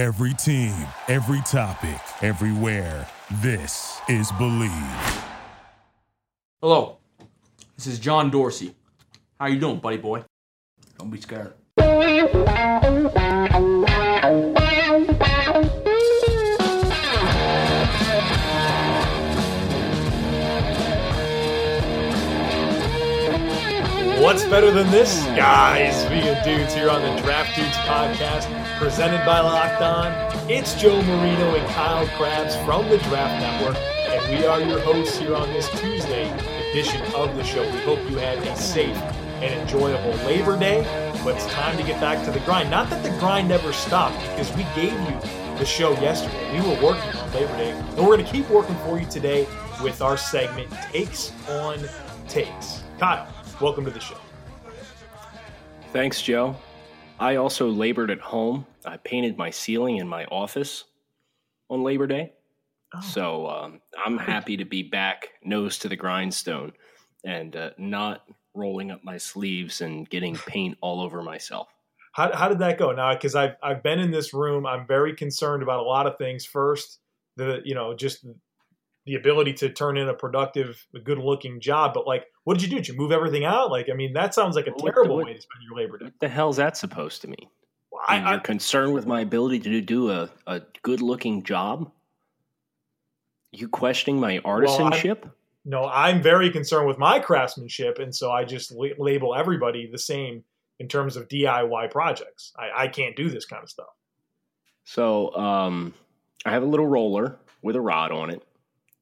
[0.00, 0.72] Every team,
[1.08, 3.06] every topic, everywhere.
[3.42, 5.24] This is Bleav.
[6.62, 6.96] Hello,
[7.76, 8.74] this is John Dorsey.
[9.38, 10.24] How you doing, buddy boy?
[10.96, 11.52] Don't be scared.
[24.30, 26.08] What's better than this, guys?
[26.08, 28.46] We of dudes here on the Draft Dudes podcast,
[28.78, 30.12] presented by Locked On.
[30.48, 35.18] It's Joe Marino and Kyle Crabbs from the Draft Network, and we are your hosts
[35.18, 36.30] here on this Tuesday
[36.70, 37.62] edition of the show.
[37.72, 38.96] We hope you had a safe
[39.42, 40.84] and enjoyable Labor Day,
[41.24, 42.70] but it's time to get back to the grind.
[42.70, 46.52] Not that the grind never stopped, because we gave you the show yesterday.
[46.52, 49.48] We were working on Labor Day, and we're going to keep working for you today
[49.82, 51.80] with our segment Takes on
[52.28, 52.84] Takes.
[53.00, 53.26] Kyle,
[53.60, 54.16] welcome to the show.
[55.92, 56.56] Thanks, Joe.
[57.18, 58.66] I also labored at home.
[58.84, 60.84] I painted my ceiling in my office
[61.68, 62.32] on Labor Day.
[62.94, 63.00] Oh.
[63.00, 66.72] So um, I'm happy to be back, nose to the grindstone,
[67.24, 71.68] and uh, not rolling up my sleeves and getting paint all over myself.
[72.12, 72.90] How, how did that go?
[72.92, 76.18] Now, because I've I've been in this room, I'm very concerned about a lot of
[76.18, 76.44] things.
[76.44, 76.98] First,
[77.36, 78.26] the you know just
[79.06, 81.94] the ability to turn in a productive, good looking job.
[81.94, 82.76] But like, what did you do?
[82.76, 83.70] Did you move everything out?
[83.70, 85.98] Like, I mean, that sounds like a What- terrible what- way to spend your labor
[85.98, 86.04] day.
[86.06, 87.48] What the hell's that supposed to mean?
[88.08, 91.90] I, You're I, concerned with my ability to do a, a good looking job?
[93.52, 95.30] You questioning my artisanship?
[95.66, 99.98] no, I'm very concerned with my craftsmanship, and so I just la- label everybody the
[99.98, 100.44] same
[100.78, 102.52] in terms of DIY projects.
[102.56, 103.88] I, I can't do this kind of stuff.
[104.84, 105.92] So um,
[106.46, 108.42] I have a little roller with a rod on it,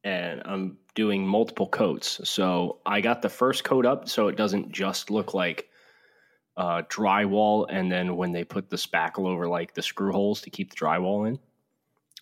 [0.03, 2.21] and I'm doing multiple coats.
[2.23, 5.69] So I got the first coat up so it doesn't just look like
[6.57, 10.49] uh, drywall, and then when they put the spackle over like the screw holes to
[10.49, 11.39] keep the drywall in.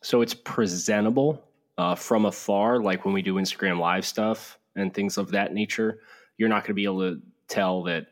[0.01, 1.43] So it's presentable
[1.77, 6.01] uh, from afar, like when we do Instagram live stuff and things of that nature.
[6.37, 8.07] You're not going to be able to tell that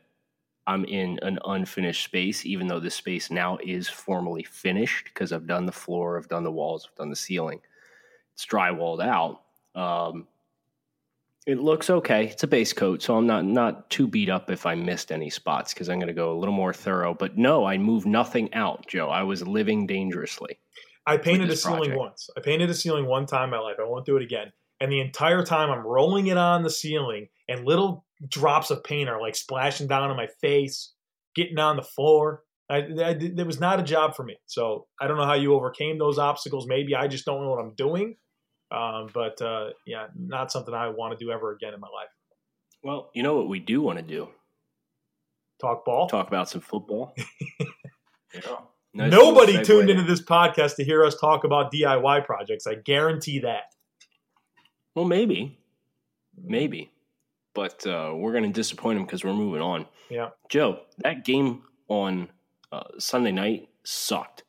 [0.66, 5.46] I'm in an unfinished space, even though this space now is formally finished because I've
[5.46, 7.60] done the floor, I've done the walls, I've done the ceiling.
[8.34, 9.42] It's drywalled out.
[9.76, 10.26] Um,
[11.46, 12.26] it looks okay.
[12.26, 15.30] It's a base coat, so I'm not not too beat up if I missed any
[15.30, 17.14] spots because I'm going to go a little more thorough.
[17.14, 19.08] But no, I moved nothing out, Joe.
[19.08, 20.58] I was living dangerously.
[21.06, 21.98] I painted a ceiling project.
[21.98, 22.30] once.
[22.36, 23.76] I painted a ceiling one time in my life.
[23.78, 24.50] I won't do it again.
[24.80, 29.08] And the entire time I'm rolling it on the ceiling, and little drops of paint
[29.08, 30.92] are like splashing down on my face,
[31.36, 32.42] getting on the floor.
[32.68, 34.36] I, I, it was not a job for me.
[34.46, 36.66] So I don't know how you overcame those obstacles.
[36.66, 38.16] Maybe I just don't know what I'm doing.
[38.70, 42.08] Um, but uh, yeah, not something I want to do ever again in my life.
[42.82, 44.28] Well, you know what we do want to do?
[45.60, 46.08] Talk ball.
[46.08, 47.14] Talk about some football.
[48.34, 48.40] yeah.
[48.94, 52.66] Nice Nobody tuned into this podcast to hear us talk about DIY projects.
[52.66, 53.74] I guarantee that.
[54.94, 55.58] Well, maybe,
[56.42, 56.90] maybe,
[57.54, 59.86] but uh, we're going to disappoint them because we're moving on.
[60.08, 60.30] Yeah.
[60.48, 62.28] Joe, that game on
[62.72, 64.44] uh, Sunday night sucked.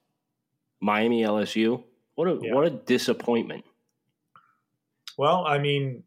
[0.80, 1.84] Miami LSU.
[2.16, 2.54] What a Yeah.
[2.54, 3.66] what a disappointment.
[5.18, 6.04] Well, I mean,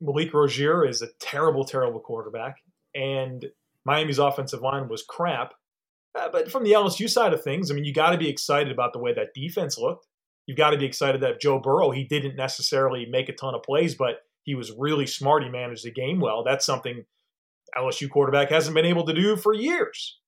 [0.00, 2.56] Malik Rosier is a terrible, terrible quarterback,
[2.94, 3.44] and
[3.84, 5.54] Miami's offensive line was crap.
[6.16, 8.70] Uh, but from the LSU side of things, I mean, you got to be excited
[8.72, 10.06] about the way that defense looked.
[10.46, 13.62] You've got to be excited that Joe Burrow, he didn't necessarily make a ton of
[13.62, 15.42] plays, but he was really smart.
[15.42, 16.44] He managed the game well.
[16.44, 17.04] That's something
[17.76, 20.18] LSU quarterback hasn't been able to do for years.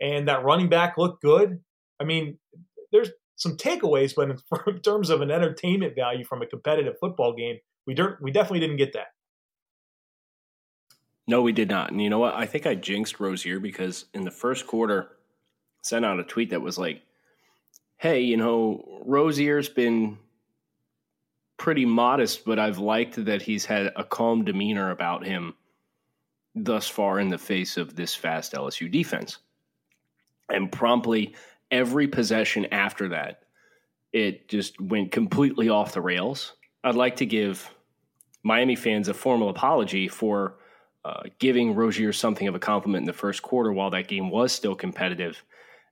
[0.00, 1.60] And that running back looked good.
[2.00, 2.38] I mean,
[2.92, 7.34] there's some takeaways, but in, in terms of an entertainment value from a competitive football
[7.34, 9.08] game, we don't, we definitely didn't get that.
[11.26, 11.90] No, we did not.
[11.90, 12.34] And you know what?
[12.34, 15.16] I think I jinxed Rosier because in the first quarter,
[15.82, 17.02] sent out a tweet that was like,
[17.96, 20.18] "Hey, you know, Rosier's been
[21.56, 25.54] pretty modest, but I've liked that he's had a calm demeanor about him
[26.54, 29.38] thus far in the face of this fast LSU defense."
[30.50, 31.34] And promptly,
[31.70, 33.44] every possession after that,
[34.12, 36.54] it just went completely off the rails.
[36.82, 37.70] I'd like to give
[38.44, 40.56] Miami fans a formal apology for
[41.04, 44.52] uh, giving Rosier something of a compliment in the first quarter while that game was
[44.52, 45.42] still competitive,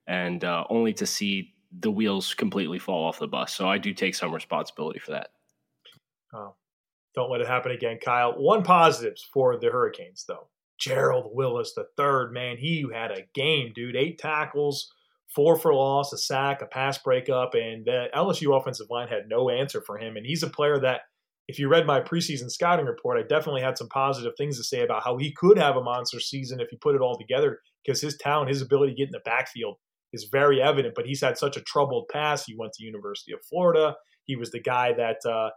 [0.07, 3.53] and uh, only to see the wheels completely fall off the bus.
[3.53, 5.31] So I do take some responsibility for that.
[6.35, 6.55] Oh,
[7.15, 8.33] don't let it happen again, Kyle.
[8.33, 10.49] One positives for the Hurricanes, though.
[10.79, 13.97] Gerald Willis the third, man, he had a game, dude.
[13.97, 14.93] Eight tackles,
[15.35, 19.49] four for loss, a sack, a pass breakup, and the LSU offensive line had no
[19.49, 20.17] answer for him.
[20.17, 21.03] And he's a player that,
[21.49, 24.83] if you read my preseason scouting report, I definitely had some positive things to say
[24.83, 28.01] about how he could have a monster season if he put it all together because
[28.01, 29.77] his talent, his ability to get in the backfield
[30.13, 30.95] is very evident.
[30.95, 32.45] But he's had such a troubled past.
[32.47, 33.97] He went to University of Florida.
[34.25, 35.51] He was the guy that uh,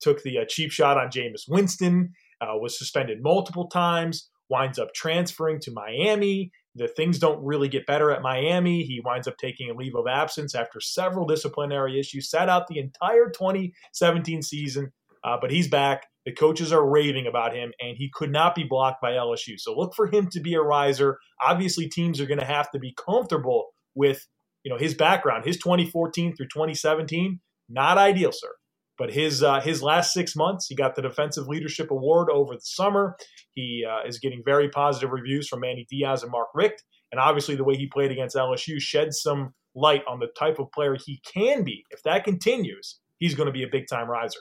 [0.00, 2.12] took the uh, cheap shot on Jameis Winston.
[2.40, 4.28] Uh, was suspended multiple times.
[4.48, 6.50] Winds up transferring to Miami.
[6.76, 8.84] The things don't really get better at Miami.
[8.84, 12.30] He winds up taking a leave of absence after several disciplinary issues.
[12.30, 14.92] Sat out the entire 2017 season,
[15.24, 16.06] uh, but he's back.
[16.26, 19.58] The coaches are raving about him, and he could not be blocked by LSU.
[19.60, 21.18] So look for him to be a riser.
[21.46, 24.26] Obviously, teams are going to have to be comfortable with
[24.64, 25.46] you know his background.
[25.46, 27.40] His 2014 through 2017,
[27.70, 28.50] not ideal, sir.
[29.00, 32.60] But his uh, his last six months, he got the Defensive Leadership Award over the
[32.60, 33.16] summer.
[33.54, 37.56] He uh, is getting very positive reviews from Manny Diaz and Mark Richt, and obviously
[37.56, 41.22] the way he played against LSU sheds some light on the type of player he
[41.24, 41.82] can be.
[41.90, 44.40] If that continues, he's going to be a big time riser.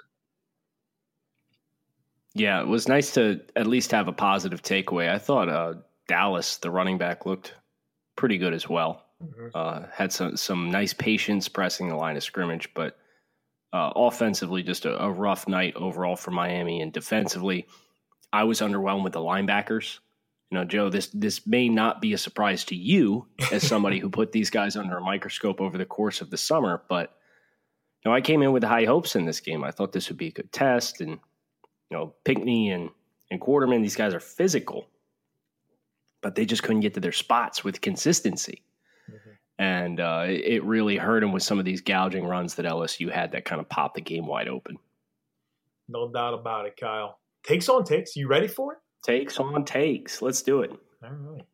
[2.34, 5.10] Yeah, it was nice to at least have a positive takeaway.
[5.10, 5.76] I thought uh,
[6.10, 7.54] Dallas, the running back, looked
[8.18, 9.06] pretty good as well.
[9.24, 9.48] Mm-hmm.
[9.56, 12.99] Uh, had some some nice patience pressing the line of scrimmage, but
[13.72, 16.82] uh, offensively, just a, a, rough night overall for Miami.
[16.82, 17.68] And defensively,
[18.34, 20.00] I was underwhelmed with the linebackers.
[20.50, 24.10] You know, Joe, this this may not be a surprise to you as somebody who
[24.20, 27.16] put these guys under a microscope over the course of the summer, but
[28.04, 29.64] you know, I came in with high hopes in this game.
[29.64, 32.90] I thought this would be a good test, and you know, Pinckney and,
[33.30, 34.88] and Quarterman, these guys are physical,
[36.22, 38.64] but they just couldn't get to their spots with consistency.
[39.60, 43.34] And uh, it really hurt him with some of these gouging runs that LSU had
[43.34, 44.78] that kind of popped the game wide open.
[45.90, 47.20] No doubt about it, Kyle.
[47.44, 48.16] Takes on takes.
[48.16, 48.80] You ready for it?
[49.04, 50.22] Takes on takes.
[50.22, 50.72] Let's do it.
[51.04, 51.46] All right.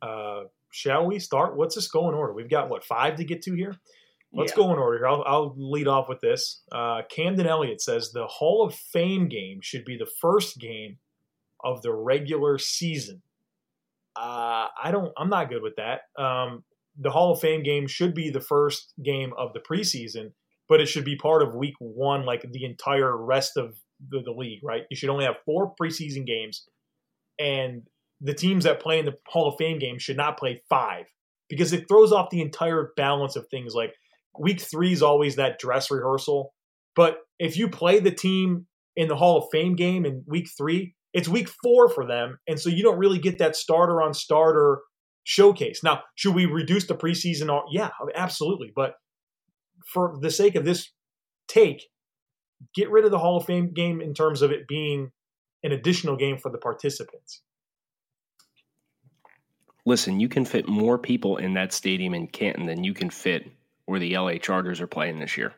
[0.00, 1.56] Uh, shall we start?
[1.56, 2.32] What's this go in order?
[2.32, 3.74] We've got what five to get to here.
[4.32, 4.56] Let's yeah.
[4.56, 5.08] go in order.
[5.08, 6.62] I'll, I'll lead off with this.
[6.70, 10.98] Uh, Camden Elliott says the Hall of Fame game should be the first game
[11.64, 13.22] of the regular season.
[14.14, 15.12] Uh, I don't.
[15.16, 16.02] I'm not good with that.
[16.20, 16.64] Um,
[16.98, 20.32] the Hall of Fame game should be the first game of the preseason,
[20.68, 23.76] but it should be part of Week One, like the entire rest of
[24.08, 24.60] the, the league.
[24.62, 24.82] Right?
[24.90, 26.66] You should only have four preseason games,
[27.38, 27.82] and
[28.20, 31.06] the teams that play in the Hall of Fame game should not play five
[31.48, 33.74] because it throws off the entire balance of things.
[33.74, 33.94] Like
[34.38, 36.52] week three is always that dress rehearsal.
[36.96, 38.66] But if you play the team
[38.96, 42.38] in the Hall of Fame game in week three, it's week four for them.
[42.48, 44.80] And so you don't really get that starter on starter
[45.28, 45.82] showcase.
[45.84, 47.62] Now, should we reduce the preseason?
[47.70, 48.72] Yeah, absolutely.
[48.74, 48.94] But
[49.84, 50.90] for the sake of this
[51.48, 51.90] take,
[52.74, 55.12] get rid of the Hall of Fame game in terms of it being
[55.62, 57.42] an additional game for the participants.
[59.84, 63.50] Listen, you can fit more people in that stadium in Canton than you can fit
[63.84, 65.52] where the LA Chargers are playing this year.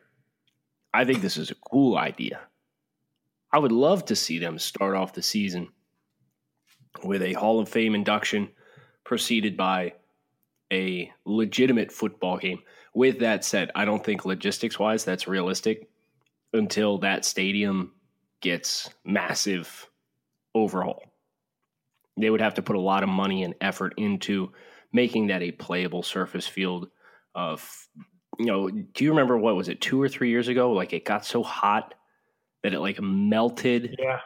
[0.93, 2.41] I think this is a cool idea.
[3.53, 5.69] I would love to see them start off the season
[7.05, 8.49] with a Hall of Fame induction
[9.03, 9.93] preceded by
[10.71, 12.59] a legitimate football game.
[12.93, 15.89] With that said, I don't think logistics wise that's realistic
[16.53, 17.93] until that stadium
[18.41, 19.89] gets massive
[20.53, 21.03] overhaul.
[22.17, 24.51] They would have to put a lot of money and effort into
[24.91, 26.89] making that a playable surface field
[27.33, 27.87] of
[28.39, 30.71] you know, do you remember what was it two or three years ago?
[30.71, 31.93] Like it got so hot
[32.63, 34.19] that it like melted yeah.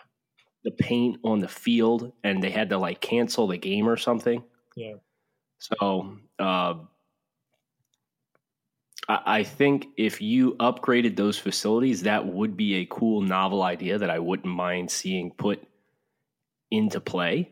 [0.64, 4.44] the paint on the field, and they had to like cancel the game or something.
[4.76, 4.96] Yeah.
[5.60, 6.76] So uh,
[9.08, 13.98] I, I think if you upgraded those facilities, that would be a cool, novel idea
[13.98, 15.66] that I wouldn't mind seeing put
[16.72, 17.52] into play.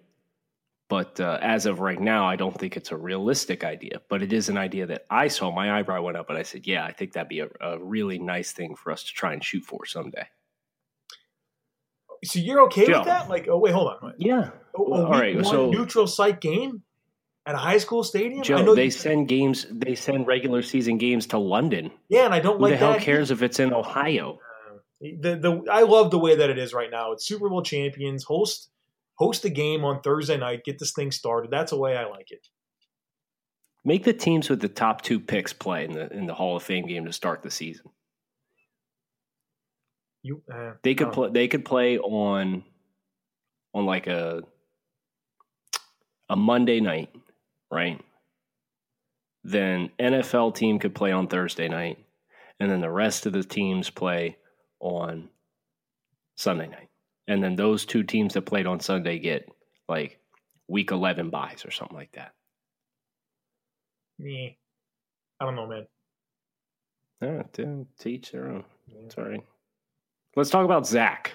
[0.90, 4.02] But uh, as of right now, I don't think it's a realistic idea.
[4.10, 5.50] But it is an idea that I saw.
[5.52, 8.20] My eyebrow went up, and I said, "Yeah, I think that'd be a, a really
[8.20, 10.28] nice thing for us to try and shoot for someday."
[12.26, 13.00] So you're okay Joe.
[13.00, 13.28] with that?
[13.28, 14.14] Like, oh wait, hold on.
[14.20, 14.52] Yeah.
[14.78, 15.44] Oh, well, all right.
[15.46, 16.84] So neutral site game
[17.46, 18.44] at a high school stadium.
[18.44, 19.66] Joe, they send games.
[19.70, 21.92] They send regular season games to London.
[22.10, 22.74] Yeah, and I don't Who like.
[22.74, 24.40] Who the hell cares if it's in Ohio?
[25.02, 27.12] The the I love the way that it is right now.
[27.12, 28.70] It's Super Bowl champions host
[29.16, 31.52] host a game on Thursday night, get this thing started.
[31.52, 32.48] That's the way I like it.
[33.86, 36.64] Make the teams with the top two picks play in the in the Hall of
[36.64, 37.88] Fame game to start the season.
[40.22, 41.30] You, uh, they could play.
[41.32, 42.64] They could play on
[43.74, 44.44] on like a
[46.30, 47.10] a Monday night,
[47.74, 48.00] right?
[49.44, 51.98] Then NFL team could play on Thursday night,
[52.60, 54.38] and then the rest of the teams play
[54.80, 55.30] on
[56.36, 56.90] Sunday night
[57.28, 59.50] and then those two teams that played on Sunday get
[59.88, 60.20] like
[60.68, 62.34] week 11 buys or something like that.
[64.20, 64.58] Me,
[65.40, 65.88] I don't know, man.
[67.22, 68.66] Yeah, to teach their own.
[69.10, 69.42] Sorry.
[70.36, 71.32] Let's talk about Zach.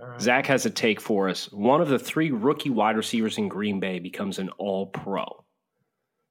[0.00, 0.20] Right.
[0.20, 1.50] Zach has a take for us.
[1.52, 5.43] One of the three rookie wide receivers in Green Bay becomes an all pro.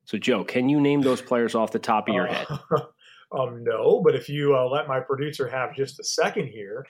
[0.05, 2.47] So, Joe, can you name those players off the top of your head?
[3.37, 6.85] um, no, but if you uh, let my producer have just a second here,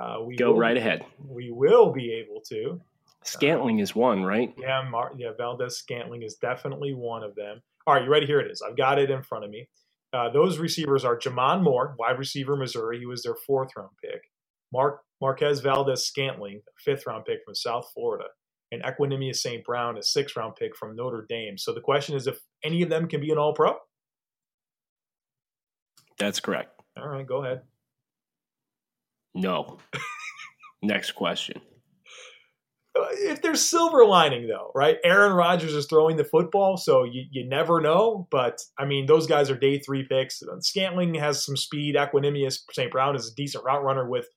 [0.00, 1.04] uh, we go will, right ahead.
[1.18, 2.80] We will be able to.
[3.24, 4.54] Scantling is one, right?
[4.58, 7.60] Yeah, Mar- yeah, Valdes Scantling is definitely one of them.
[7.86, 8.26] All right, you ready?
[8.26, 8.62] Here it is.
[8.62, 9.68] I've got it in front of me.
[10.12, 12.98] Uh, those receivers are J'Mon Moore, wide receiver, Missouri.
[13.00, 14.20] He was their fourth round pick.
[14.72, 18.26] Mark Marquez Valdes Scantling, fifth round pick from South Florida,
[18.74, 19.64] and Equanimeous St.
[19.64, 21.56] Brown, a six round pick from Notre Dame.
[21.56, 23.76] So the question is if any of them can be an All Pro.
[26.18, 26.80] That's correct.
[26.96, 27.62] All right, go ahead.
[29.34, 29.78] No.
[30.82, 31.60] Next question.
[32.96, 34.98] Uh, if there's silver lining though, right?
[35.02, 38.28] Aaron Rodgers is throwing the football, so you, you never know.
[38.30, 40.40] But I mean, those guys are day three picks.
[40.60, 41.96] Scantling has some speed.
[41.96, 42.92] Equanimeous St.
[42.92, 44.28] Brown is a decent route runner with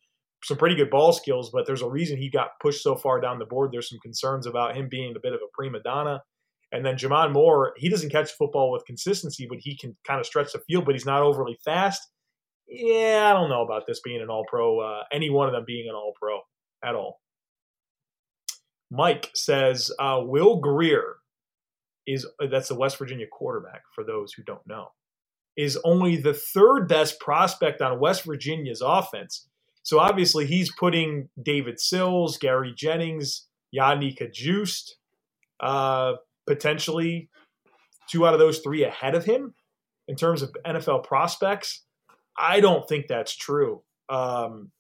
[0.44, 3.40] some pretty good ball skills, but there's a reason he got pushed so far down
[3.40, 3.72] the board.
[3.72, 6.22] There's some concerns about him being a bit of a prima donna.
[6.72, 10.26] And then J'Mon Moore, he doesn't catch football with consistency, but he can kind of
[10.26, 12.02] stretch the field, but he's not overly fast.
[12.68, 15.64] Yeah, I don't know about this being an all pro, uh, any one of them
[15.66, 16.42] being an all pro
[16.84, 17.22] at all.
[18.92, 21.18] Mike says uh, Will Grier
[22.06, 24.90] is uh, that's the West Virginia quarterback for those who don't know
[25.58, 29.48] is only the third best prospect on West Virginia's offense.
[29.88, 34.96] So obviously he's putting David Sills, Gary Jennings, Yodny Cajuste,
[35.62, 36.16] uh,
[36.46, 37.30] potentially
[38.10, 39.54] two out of those three ahead of him
[40.10, 41.86] in terms of NFL prospects.
[42.38, 43.82] I don't think that's true.
[44.10, 44.72] Um,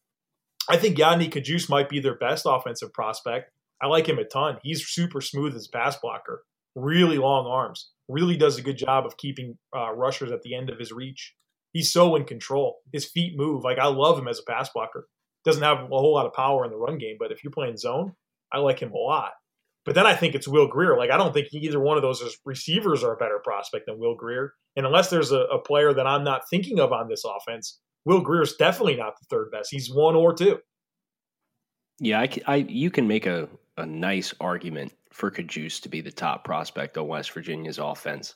[0.69, 3.53] I think Yodny Cajuste might be their best offensive prospect.
[3.81, 4.57] I like him a ton.
[4.61, 6.43] He's super smooth as a pass blocker,
[6.75, 10.69] really long arms, really does a good job of keeping uh, rushers at the end
[10.69, 11.33] of his reach.
[11.73, 12.77] He's so in control.
[12.91, 13.63] His feet move.
[13.63, 15.07] Like I love him as a pass blocker.
[15.45, 17.77] Doesn't have a whole lot of power in the run game, but if you're playing
[17.77, 18.13] zone,
[18.51, 19.31] I like him a lot.
[19.85, 20.97] But then I think it's Will Grier.
[20.97, 24.15] Like I don't think either one of those receivers are a better prospect than Will
[24.15, 24.53] Grier.
[24.75, 28.21] And unless there's a, a player that I'm not thinking of on this offense, Will
[28.21, 29.71] Grier's definitely not the third best.
[29.71, 30.59] He's one or two.
[31.99, 33.47] Yeah, I, I you can make a,
[33.77, 38.35] a nice argument for Cajuste to be the top prospect on West Virginia's offense.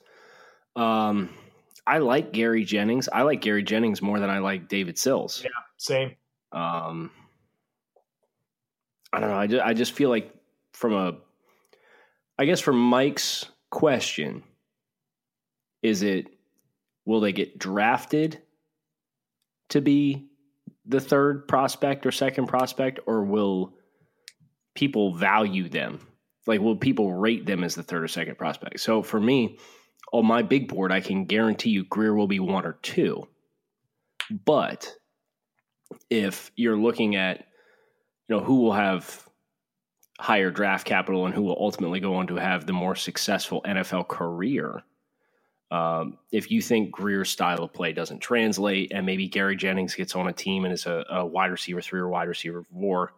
[0.75, 1.29] Um,
[1.85, 3.09] I like Gary Jennings.
[3.11, 5.41] I like Gary Jennings more than I like David Sills.
[5.43, 6.15] Yeah, same.
[6.51, 7.11] Um,
[9.11, 9.37] I don't know.
[9.37, 10.33] I just, I just feel like
[10.73, 11.17] from a,
[12.37, 14.43] I guess from Mike's question,
[15.81, 16.27] is it
[17.05, 18.41] will they get drafted
[19.69, 20.27] to be
[20.85, 23.73] the third prospect or second prospect, or will
[24.75, 25.99] people value them?
[26.47, 28.79] Like, will people rate them as the third or second prospect?
[28.79, 29.59] So for me,
[30.11, 33.27] on my big board, I can guarantee you Grier will be one or two.
[34.45, 34.93] But
[36.09, 37.45] if you're looking at,
[38.27, 39.27] you know, who will have
[40.19, 44.07] higher draft capital and who will ultimately go on to have the more successful NFL
[44.07, 44.83] career,
[45.71, 50.15] um, if you think Grier's style of play doesn't translate and maybe Gary Jennings gets
[50.15, 53.13] on a team and is a, a wide receiver three or wide receiver four,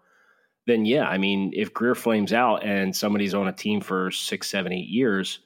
[0.68, 4.50] then yeah, I mean, if Grier flames out and somebody's on a team for six,
[4.50, 5.40] seven, eight years,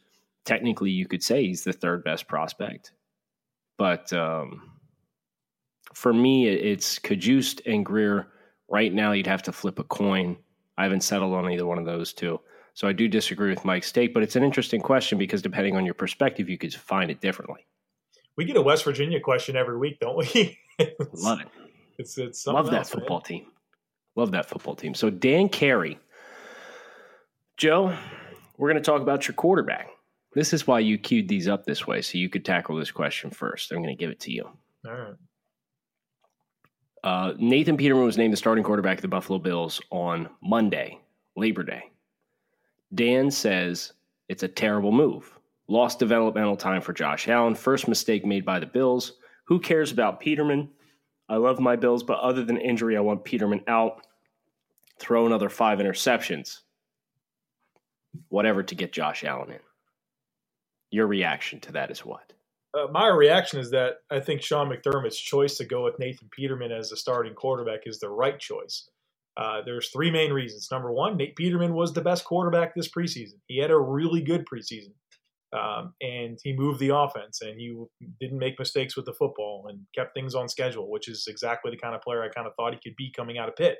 [0.47, 2.91] technically you could say he's the third best prospect.
[3.77, 4.71] But um,
[5.93, 8.27] for me, it's Cajuste and Grier.
[8.69, 10.37] Right now, you'd have to flip a coin.
[10.77, 12.39] I haven't settled on either one of those two.
[12.73, 15.85] So I do disagree with Mike's take, but it's an interesting question because depending on
[15.85, 17.65] your perspective, you could find it differently.
[18.35, 20.59] We get a West Virginia question every week, don't we?
[21.13, 21.47] Love it.
[21.97, 23.23] It's it's love that else, football man.
[23.23, 23.45] team.
[24.15, 24.93] Love that football team.
[24.93, 25.97] So Dan Carey,
[27.57, 27.97] Joe,
[28.57, 29.89] we're going to talk about your quarterback.
[30.37, 33.31] This is why you queued these up this way, so you could tackle this question
[33.31, 33.71] first.
[33.71, 34.47] I'm going to give it to you.
[34.85, 35.15] All right.
[37.03, 40.99] Uh, Nathan Peterman was named the starting quarterback of the Buffalo Bills on Monday,
[41.35, 41.89] Labor Day.
[42.93, 43.93] Dan says
[44.29, 45.27] it's a terrible move.
[45.67, 47.55] Lost developmental time for Josh Allen.
[47.55, 49.13] First mistake made by the Bills.
[49.45, 50.69] Who cares about Peterman?
[51.27, 54.05] I love my Bills, but other than injury, I want Peterman out.
[54.99, 56.59] Throw another five interceptions.
[58.29, 59.59] Whatever to get Josh Allen in.
[60.91, 62.33] Your reaction to that is what?
[62.73, 66.71] Uh, my reaction is that I think Sean McDermott's choice to go with Nathan Peterman
[66.71, 68.89] as the starting quarterback is the right choice.
[69.37, 70.67] Uh, there's three main reasons.
[70.71, 73.35] Number one, Nate Peterman was the best quarterback this preseason.
[73.47, 74.93] He had a really good preseason,
[75.53, 77.75] um, and he moved the offense, and he
[78.19, 81.77] didn't make mistakes with the football, and kept things on schedule, which is exactly the
[81.77, 83.77] kind of player I kind of thought he could be coming out of Pitt.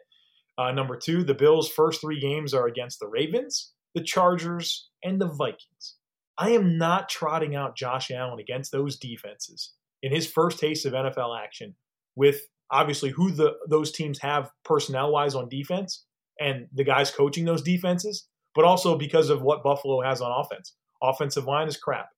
[0.59, 5.19] Uh, number two, the Bills' first three games are against the Ravens, the Chargers, and
[5.19, 5.96] the Vikings.
[6.37, 10.93] I am not trotting out Josh Allen against those defenses in his first taste of
[10.93, 11.75] NFL action
[12.15, 16.05] with obviously who the those teams have personnel wise on defense
[16.39, 20.75] and the guys coaching those defenses, but also because of what Buffalo has on offense.
[21.01, 22.09] Offensive line is crap.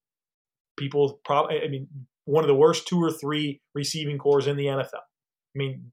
[0.78, 1.88] people probably, I mean,
[2.26, 4.96] one of the worst two or three receiving corps in the NFL.
[4.96, 5.92] I mean,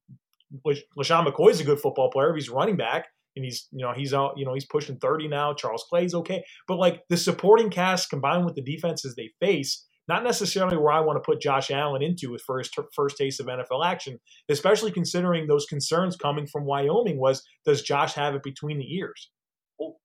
[0.64, 2.34] LeSean McCoy is a good football player.
[2.34, 3.06] He's running back
[3.36, 5.54] and he's, you know, he's out, you know, he's pushing 30 now.
[5.54, 6.42] Charles Clay's okay.
[6.66, 11.00] But like the supporting cast combined with the defenses they face, not necessarily where I
[11.00, 15.66] want to put Josh Allen into his first taste of NFL action, especially considering those
[15.66, 19.30] concerns coming from Wyoming was does Josh have it between the ears?
[19.78, 19.96] Well,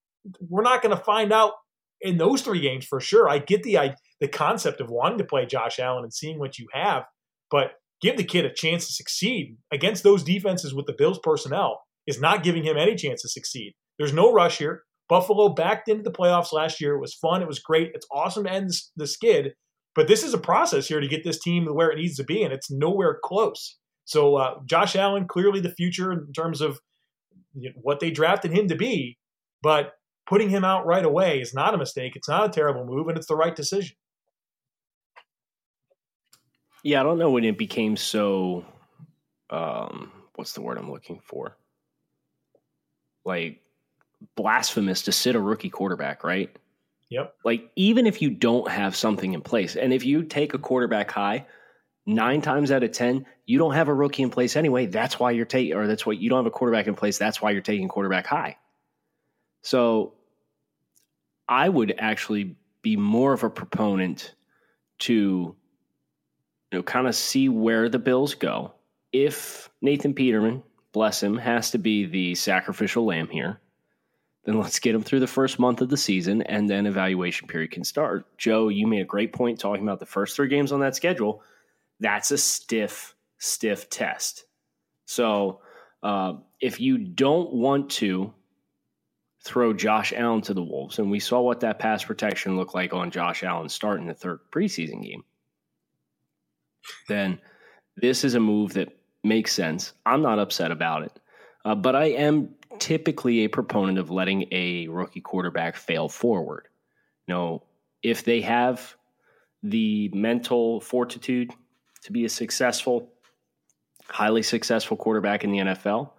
[0.49, 1.53] we're not going to find out
[2.01, 3.29] in those three games for sure.
[3.29, 6.57] I get the I, the concept of wanting to play Josh Allen and seeing what
[6.57, 7.03] you have,
[7.49, 11.79] but give the kid a chance to succeed against those defenses with the Bills personnel
[12.11, 13.73] is not giving him any chance to succeed.
[13.97, 14.83] There's no rush here.
[15.07, 16.95] Buffalo backed into the playoffs last year.
[16.95, 17.41] It was fun.
[17.41, 17.91] It was great.
[17.93, 19.53] It's awesome to end the skid,
[19.95, 22.43] but this is a process here to get this team where it needs to be,
[22.43, 23.77] and it's nowhere close.
[24.05, 26.79] So uh, Josh Allen, clearly the future in terms of
[27.81, 29.17] what they drafted him to be,
[29.61, 29.93] but
[30.25, 32.13] putting him out right away is not a mistake.
[32.15, 33.95] It's not a terrible move, and it's the right decision.
[36.83, 38.65] Yeah, I don't know when it became so.
[39.49, 41.57] Um, what's the word I'm looking for?
[43.25, 43.61] Like
[44.35, 46.55] blasphemous to sit a rookie quarterback, right?
[47.09, 47.35] Yep.
[47.43, 51.11] Like even if you don't have something in place, and if you take a quarterback
[51.11, 51.45] high,
[52.05, 54.85] nine times out of ten, you don't have a rookie in place anyway.
[54.85, 57.17] That's why you're taking, or that's why you don't have a quarterback in place.
[57.17, 58.57] That's why you're taking quarterback high.
[59.61, 60.13] So,
[61.47, 64.33] I would actually be more of a proponent
[64.99, 65.55] to, you
[66.71, 68.73] know, kind of see where the Bills go.
[69.11, 73.59] If Nathan Peterman, bless him, has to be the sacrificial lamb here,
[74.45, 77.71] then let's get him through the first month of the season and then evaluation period
[77.71, 78.25] can start.
[78.37, 81.43] Joe, you made a great point talking about the first three games on that schedule.
[81.99, 84.45] That's a stiff, stiff test.
[85.05, 85.61] So
[86.01, 88.33] uh, if you don't want to
[89.43, 92.93] throw Josh Allen to the Wolves, and we saw what that pass protection looked like
[92.93, 95.23] on Josh Allen starting the third preseason game,
[97.07, 97.39] then
[97.95, 98.89] this is a move that
[99.23, 99.93] makes sense.
[100.05, 101.19] I'm not upset about it.
[101.63, 106.67] Uh, but I am typically a proponent of letting a rookie quarterback fail forward.
[107.27, 107.63] You know,
[108.01, 108.95] if they have
[109.61, 111.51] the mental fortitude
[112.03, 113.11] to be a successful,
[114.07, 116.11] highly successful quarterback in the NFL,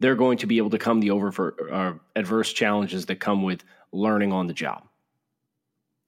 [0.00, 3.62] they're going to be able to come the over uh, adverse challenges that come with
[3.92, 4.82] learning on the job.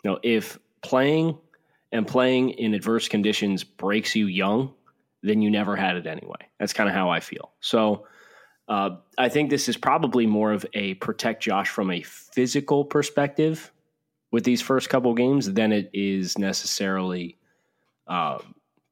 [0.04, 1.36] Know, if playing
[1.92, 4.72] and playing in adverse conditions breaks you young,
[5.22, 6.48] then you never had it anyway.
[6.58, 7.52] That's kind of how I feel.
[7.60, 8.06] So
[8.68, 13.72] uh, I think this is probably more of a protect Josh from a physical perspective
[14.30, 17.38] with these first couple games than it is necessarily
[18.06, 18.38] uh,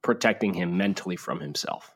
[0.01, 1.93] protecting him mentally from himself.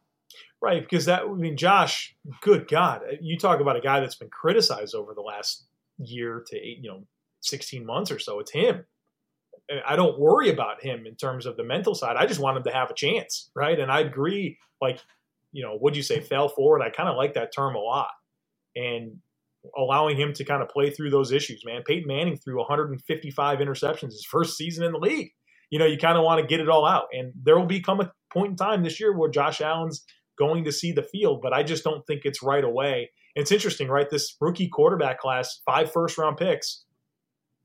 [0.62, 4.30] Right, because that I mean, Josh, good God, you talk about a guy that's been
[4.30, 5.65] criticized over the last
[5.98, 7.04] year to eight, you know,
[7.39, 8.39] sixteen months or so.
[8.39, 8.86] It's him.
[9.88, 12.18] I don't worry about him in terms of the mental side.
[12.18, 13.80] I just want him to have a chance, right?
[13.80, 14.58] And I agree.
[14.82, 15.00] Like,
[15.52, 16.82] you know, would you say fail forward?
[16.82, 18.12] I kind of like that term a lot,
[18.76, 19.18] and
[19.78, 21.64] allowing him to kind of play through those issues.
[21.66, 25.32] Man, Peyton Manning threw 155 interceptions his first season in the league.
[25.70, 28.02] You know, you kind of want to get it all out, and there will become
[28.02, 30.04] a point in time this year where Josh Allen's
[30.38, 33.12] going to see the field, but I just don't think it's right away.
[33.36, 34.10] It's interesting, right?
[34.10, 36.84] This rookie quarterback class, five first round picks,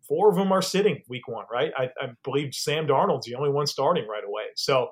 [0.09, 1.73] four of them are sitting week one, right?
[1.77, 4.45] I, I believe Sam Darnold's the only one starting right away.
[4.55, 4.91] So,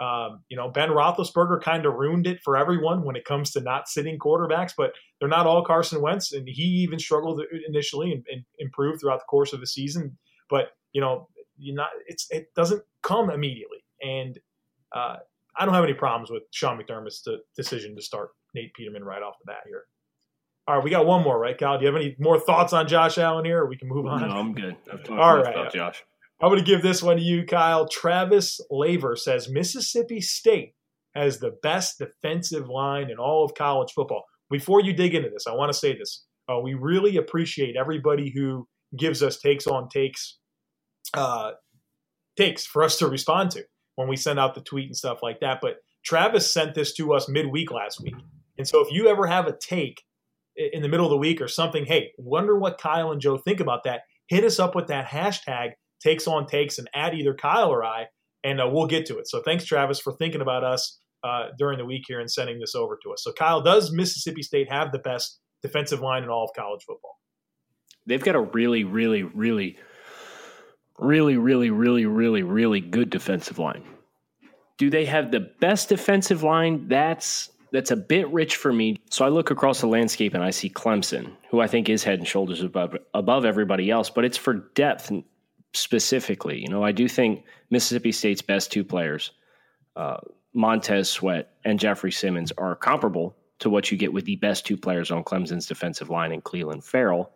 [0.00, 3.60] um, you know, Ben Roethlisberger kind of ruined it for everyone when it comes to
[3.60, 8.24] not sitting quarterbacks, but they're not all Carson Wentz, and he even struggled initially and,
[8.30, 10.18] and improved throughout the course of the season.
[10.50, 14.38] But you know, you not it's it doesn't come immediately, and
[14.92, 15.16] uh,
[15.56, 19.38] I don't have any problems with Sean McDermott's decision to start Nate Peterman right off
[19.38, 19.84] the bat here.
[20.66, 21.76] All right, we got one more, right, Kyle?
[21.78, 24.22] Do you have any more thoughts on Josh Allen here, or we can move on?
[24.26, 24.76] No, I'm good.
[25.10, 26.02] All right, about Josh.
[26.40, 27.86] I'm going to give this one to you, Kyle.
[27.86, 30.74] Travis Laver says Mississippi State
[31.14, 34.24] has the best defensive line in all of college football.
[34.50, 38.32] Before you dig into this, I want to say this: uh, we really appreciate everybody
[38.34, 40.38] who gives us takes on takes,
[41.12, 41.52] uh,
[42.36, 43.64] takes for us to respond to
[43.96, 45.58] when we send out the tweet and stuff like that.
[45.60, 48.16] But Travis sent this to us midweek last week.
[48.56, 50.02] And so if you ever have a take
[50.56, 53.60] in the middle of the week or something, hey, wonder what Kyle and Joe think
[53.60, 57.70] about that, hit us up with that hashtag takes on takes and add either Kyle
[57.70, 58.06] or I,
[58.42, 59.28] and uh, we'll get to it.
[59.28, 62.74] So thanks, Travis, for thinking about us uh, during the week here and sending this
[62.74, 63.22] over to us.
[63.24, 67.18] So, Kyle, does Mississippi State have the best defensive line in all of college football?
[68.06, 69.78] They've got a really, really, really
[70.98, 73.84] really, really, really, really, really good defensive line.
[74.78, 76.88] Do they have the best defensive line?
[76.88, 78.96] That's that's a bit rich for me.
[79.10, 82.20] So I look across the landscape and I see Clemson, who I think is head
[82.20, 85.10] and shoulders above above everybody else, but it's for depth
[85.72, 86.60] specifically.
[86.60, 89.32] You know, I do think Mississippi State's best two players,
[89.96, 90.18] uh,
[90.52, 94.76] Montez Sweat and Jeffrey Simmons, are comparable to what you get with the best two
[94.76, 97.32] players on Clemson's defensive line in Clelin Ferrell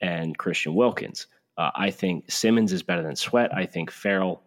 [0.00, 1.26] and Christian Wilkins.
[1.58, 3.54] Uh, I think Simmons is better than Sweat.
[3.54, 4.42] I think Ferrell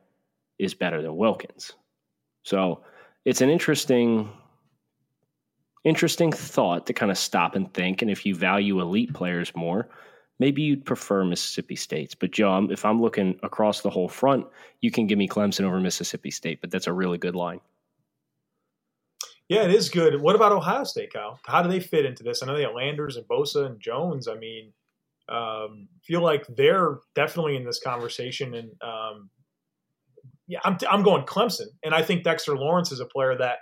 [0.58, 1.74] is better than Wilkins.
[2.42, 2.84] So
[3.26, 4.32] it's an interesting,
[5.84, 8.02] interesting thought to kind of stop and think.
[8.02, 9.90] And if you value elite players more,
[10.40, 12.16] maybe you'd prefer Mississippi State's.
[12.16, 14.46] But Joe, if I'm looking across the whole front,
[14.82, 16.62] you can give me Clemson over Mississippi State.
[16.62, 17.60] But that's a really good line.
[19.50, 20.20] Yeah, it is good.
[20.22, 21.40] What about Ohio State, Kyle?
[21.46, 22.42] How do they fit into this?
[22.42, 24.28] I know they have Landers and Bosa and Jones.
[24.28, 24.72] I mean,
[25.30, 28.54] um, feel like they're definitely in this conversation.
[28.56, 29.30] And um,
[30.48, 31.68] yeah, I'm, I'm going Clemson.
[31.84, 33.60] And I think Dexter Lawrence is a player that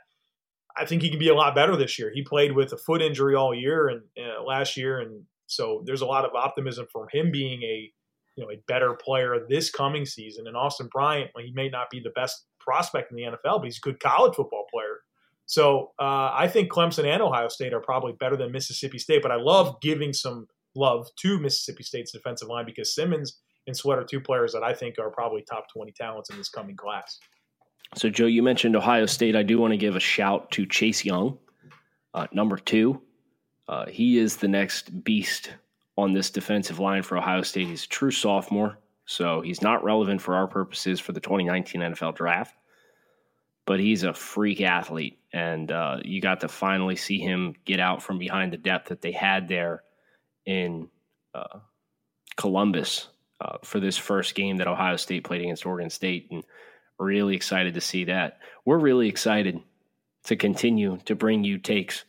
[0.78, 2.12] I think he can be a lot better this year.
[2.14, 6.02] He played with a foot injury all year and uh, last year, and so there's
[6.02, 7.92] a lot of optimism from him being a
[8.36, 10.48] you know a better player this coming season.
[10.48, 13.66] And Austin Bryant, well, he may not be the best prospect in the NFL, but
[13.66, 15.00] he's a good college football player.
[15.46, 19.22] So uh, I think Clemson and Ohio State are probably better than Mississippi State.
[19.22, 24.00] But I love giving some love to Mississippi State's defensive line because Simmons and Sweat
[24.00, 27.20] are two players that I think are probably top 20 talents in this coming class.
[27.96, 29.36] So, Joe, you mentioned Ohio State.
[29.36, 31.38] I do want to give a shout to Chase Young,
[32.14, 33.02] uh, number two.
[33.68, 35.52] Uh, he is the next beast
[35.98, 37.68] on this defensive line for Ohio State.
[37.68, 42.16] He's a true sophomore, so he's not relevant for our purposes for the 2019 NFL
[42.16, 42.56] draft,
[43.66, 45.20] but he's a freak athlete.
[45.34, 49.02] And uh, you got to finally see him get out from behind the depth that
[49.02, 49.84] they had there
[50.46, 50.90] in
[51.34, 51.60] uh,
[52.38, 53.10] Columbus
[53.42, 56.28] uh, for this first game that Ohio State played against Oregon State.
[56.32, 56.44] And
[57.02, 58.40] really excited to see that.
[58.66, 59.62] We're really excited
[60.26, 62.06] to continue to bring you takes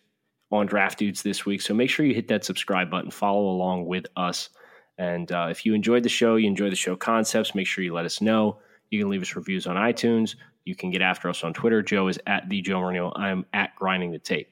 [0.51, 1.63] on Draft Dudes this week.
[1.63, 4.51] So make sure you hit that subscribe button, follow along with us.
[4.99, 7.95] And uh, if you enjoyed the show, you enjoy the show concepts, make sure you
[7.95, 8.59] let us know.
[8.91, 10.37] You can leave us reviews on iTunes.
[10.65, 11.83] You can get after us on Twitter.
[11.83, 13.13] Joe is at the Joe Marino.
[13.17, 14.51] I'm at grinding the tape.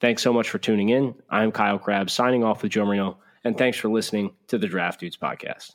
[0.00, 1.14] Thanks so much for tuning in.
[1.28, 5.00] I'm Kyle Crabbs signing off with Joe Marino, and thanks for listening to the Draft
[5.00, 5.74] Dudes podcast.